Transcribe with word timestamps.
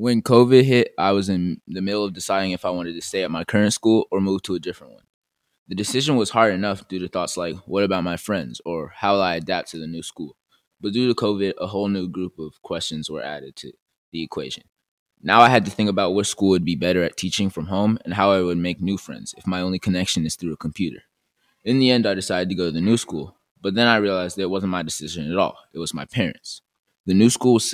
When 0.00 0.22
COVID 0.22 0.62
hit, 0.62 0.94
I 0.96 1.10
was 1.10 1.28
in 1.28 1.60
the 1.66 1.82
middle 1.82 2.04
of 2.04 2.12
deciding 2.12 2.52
if 2.52 2.64
I 2.64 2.70
wanted 2.70 2.92
to 2.92 3.02
stay 3.02 3.24
at 3.24 3.32
my 3.32 3.42
current 3.42 3.72
school 3.72 4.06
or 4.12 4.20
move 4.20 4.42
to 4.42 4.54
a 4.54 4.60
different 4.60 4.92
one. 4.92 5.02
The 5.66 5.74
decision 5.74 6.14
was 6.14 6.30
hard 6.30 6.54
enough 6.54 6.86
due 6.86 7.00
to 7.00 7.08
thoughts 7.08 7.36
like, 7.36 7.56
what 7.66 7.82
about 7.82 8.04
my 8.04 8.16
friends, 8.16 8.60
or 8.64 8.92
how 8.94 9.14
will 9.14 9.22
I 9.22 9.34
adapt 9.34 9.72
to 9.72 9.78
the 9.80 9.88
new 9.88 10.04
school? 10.04 10.36
But 10.80 10.92
due 10.92 11.08
to 11.08 11.16
COVID, 11.16 11.54
a 11.60 11.66
whole 11.66 11.88
new 11.88 12.06
group 12.06 12.38
of 12.38 12.62
questions 12.62 13.10
were 13.10 13.24
added 13.24 13.56
to 13.56 13.72
the 14.12 14.22
equation. 14.22 14.62
Now 15.20 15.40
I 15.40 15.48
had 15.48 15.64
to 15.64 15.70
think 15.72 15.90
about 15.90 16.14
which 16.14 16.28
school 16.28 16.50
would 16.50 16.64
be 16.64 16.76
better 16.76 17.02
at 17.02 17.16
teaching 17.16 17.50
from 17.50 17.66
home 17.66 17.98
and 18.04 18.14
how 18.14 18.30
I 18.30 18.40
would 18.40 18.56
make 18.56 18.80
new 18.80 18.98
friends 18.98 19.34
if 19.36 19.48
my 19.48 19.60
only 19.60 19.80
connection 19.80 20.24
is 20.24 20.36
through 20.36 20.52
a 20.52 20.56
computer. 20.56 21.02
In 21.64 21.80
the 21.80 21.90
end, 21.90 22.06
I 22.06 22.14
decided 22.14 22.50
to 22.50 22.54
go 22.54 22.66
to 22.66 22.70
the 22.70 22.80
new 22.80 22.98
school, 22.98 23.34
but 23.60 23.74
then 23.74 23.88
I 23.88 23.96
realized 23.96 24.36
that 24.36 24.42
it 24.42 24.50
wasn't 24.50 24.70
my 24.70 24.84
decision 24.84 25.28
at 25.28 25.38
all, 25.38 25.58
it 25.74 25.80
was 25.80 25.92
my 25.92 26.04
parents'. 26.04 26.62
The 27.04 27.14
new 27.14 27.30
school 27.30 27.54
was 27.54 27.68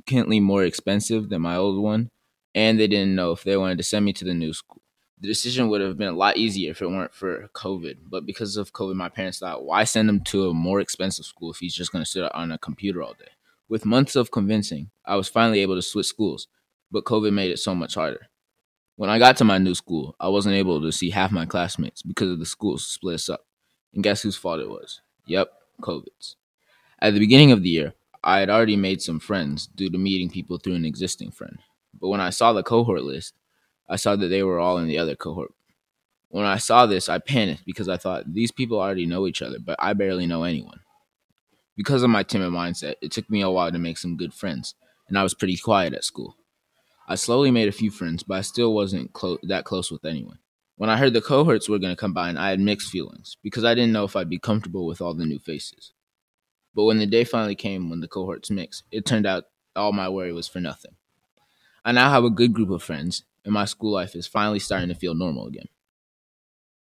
significantly 0.00 0.40
more 0.40 0.64
expensive 0.64 1.28
than 1.28 1.42
my 1.42 1.56
old 1.56 1.82
one, 1.82 2.10
and 2.54 2.78
they 2.78 2.86
didn't 2.86 3.14
know 3.14 3.32
if 3.32 3.44
they 3.44 3.56
wanted 3.56 3.78
to 3.78 3.84
send 3.84 4.04
me 4.04 4.12
to 4.14 4.24
the 4.24 4.34
new 4.34 4.52
school. 4.52 4.80
The 5.20 5.28
decision 5.28 5.68
would 5.68 5.82
have 5.82 5.98
been 5.98 6.08
a 6.08 6.16
lot 6.16 6.38
easier 6.38 6.70
if 6.70 6.80
it 6.80 6.88
weren't 6.88 7.14
for 7.14 7.48
COVID, 7.54 7.98
but 8.08 8.24
because 8.24 8.56
of 8.56 8.72
COVID, 8.72 8.94
my 8.94 9.10
parents 9.10 9.40
thought, 9.40 9.64
why 9.64 9.84
send 9.84 10.08
him 10.08 10.22
to 10.24 10.48
a 10.48 10.54
more 10.54 10.80
expensive 10.80 11.26
school 11.26 11.50
if 11.50 11.58
he's 11.58 11.74
just 11.74 11.92
going 11.92 12.02
to 12.02 12.10
sit 12.10 12.24
on 12.32 12.52
a 12.52 12.58
computer 12.58 13.02
all 13.02 13.12
day? 13.12 13.28
With 13.68 13.84
months 13.84 14.16
of 14.16 14.30
convincing, 14.30 14.90
I 15.04 15.16
was 15.16 15.28
finally 15.28 15.60
able 15.60 15.76
to 15.76 15.82
switch 15.82 16.06
schools, 16.06 16.48
but 16.90 17.04
COVID 17.04 17.32
made 17.32 17.50
it 17.50 17.58
so 17.58 17.74
much 17.74 17.94
harder. 17.94 18.28
When 18.96 19.10
I 19.10 19.18
got 19.18 19.36
to 19.38 19.44
my 19.44 19.58
new 19.58 19.74
school, 19.74 20.16
I 20.18 20.28
wasn't 20.28 20.56
able 20.56 20.80
to 20.80 20.92
see 20.92 21.10
half 21.10 21.30
my 21.30 21.46
classmates 21.46 22.02
because 22.02 22.30
of 22.30 22.38
the 22.38 22.46
schools 22.46 22.86
split 22.86 23.14
us 23.14 23.28
up. 23.28 23.44
And 23.92 24.02
guess 24.02 24.22
whose 24.22 24.36
fault 24.36 24.60
it 24.60 24.68
was? 24.68 25.02
Yep, 25.26 25.50
COVID's. 25.82 26.36
At 27.00 27.14
the 27.14 27.20
beginning 27.20 27.52
of 27.52 27.62
the 27.62 27.70
year, 27.70 27.94
I 28.22 28.40
had 28.40 28.50
already 28.50 28.76
made 28.76 29.00
some 29.00 29.18
friends 29.18 29.66
due 29.66 29.90
to 29.90 29.98
meeting 29.98 30.30
people 30.30 30.58
through 30.58 30.74
an 30.74 30.84
existing 30.84 31.30
friend. 31.30 31.58
But 31.98 32.08
when 32.08 32.20
I 32.20 32.30
saw 32.30 32.52
the 32.52 32.62
cohort 32.62 33.02
list, 33.02 33.34
I 33.88 33.96
saw 33.96 34.16
that 34.16 34.28
they 34.28 34.42
were 34.42 34.60
all 34.60 34.78
in 34.78 34.88
the 34.88 34.98
other 34.98 35.16
cohort. 35.16 35.52
When 36.28 36.44
I 36.44 36.58
saw 36.58 36.86
this, 36.86 37.08
I 37.08 37.18
panicked 37.18 37.64
because 37.66 37.88
I 37.88 37.96
thought 37.96 38.32
these 38.32 38.52
people 38.52 38.78
already 38.78 39.06
know 39.06 39.26
each 39.26 39.42
other, 39.42 39.58
but 39.58 39.76
I 39.80 39.94
barely 39.94 40.26
know 40.26 40.44
anyone. 40.44 40.80
Because 41.76 42.02
of 42.02 42.10
my 42.10 42.22
timid 42.22 42.52
mindset, 42.52 42.94
it 43.00 43.10
took 43.10 43.28
me 43.30 43.40
a 43.40 43.50
while 43.50 43.72
to 43.72 43.78
make 43.78 43.98
some 43.98 44.16
good 44.16 44.34
friends, 44.34 44.74
and 45.08 45.18
I 45.18 45.22
was 45.22 45.34
pretty 45.34 45.56
quiet 45.56 45.94
at 45.94 46.04
school. 46.04 46.36
I 47.08 47.16
slowly 47.16 47.50
made 47.50 47.68
a 47.68 47.72
few 47.72 47.90
friends, 47.90 48.22
but 48.22 48.34
I 48.34 48.42
still 48.42 48.72
wasn't 48.72 49.12
clo- 49.12 49.38
that 49.42 49.64
close 49.64 49.90
with 49.90 50.04
anyone. 50.04 50.38
When 50.76 50.88
I 50.88 50.96
heard 50.96 51.14
the 51.14 51.20
cohorts 51.20 51.68
were 51.68 51.78
going 51.78 51.92
to 51.92 51.96
combine, 51.96 52.36
I 52.36 52.50
had 52.50 52.60
mixed 52.60 52.90
feelings 52.90 53.36
because 53.42 53.64
I 53.64 53.74
didn't 53.74 53.92
know 53.92 54.04
if 54.04 54.14
I'd 54.14 54.30
be 54.30 54.38
comfortable 54.38 54.86
with 54.86 55.00
all 55.00 55.14
the 55.14 55.26
new 55.26 55.38
faces. 55.38 55.92
But 56.74 56.84
when 56.84 56.98
the 56.98 57.06
day 57.06 57.24
finally 57.24 57.54
came 57.54 57.90
when 57.90 58.00
the 58.00 58.08
cohorts 58.08 58.50
mixed, 58.50 58.84
it 58.90 59.04
turned 59.04 59.26
out 59.26 59.44
all 59.74 59.92
my 59.92 60.08
worry 60.08 60.32
was 60.32 60.48
for 60.48 60.60
nothing. 60.60 60.92
I 61.84 61.92
now 61.92 62.10
have 62.10 62.24
a 62.24 62.30
good 62.30 62.52
group 62.52 62.70
of 62.70 62.82
friends, 62.82 63.24
and 63.44 63.54
my 63.54 63.64
school 63.64 63.92
life 63.92 64.14
is 64.14 64.26
finally 64.26 64.58
starting 64.58 64.88
to 64.88 64.94
feel 64.94 65.14
normal 65.14 65.46
again. 65.46 65.66